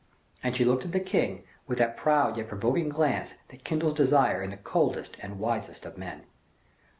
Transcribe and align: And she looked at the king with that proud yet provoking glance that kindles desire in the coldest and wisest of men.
And 0.41 0.55
she 0.57 0.65
looked 0.65 0.83
at 0.83 0.93
the 0.93 0.99
king 0.99 1.43
with 1.67 1.77
that 1.77 1.95
proud 1.95 2.35
yet 2.35 2.47
provoking 2.47 2.89
glance 2.89 3.35
that 3.49 3.63
kindles 3.63 3.93
desire 3.93 4.41
in 4.41 4.49
the 4.49 4.57
coldest 4.57 5.15
and 5.21 5.37
wisest 5.37 5.85
of 5.85 5.95
men. 5.95 6.23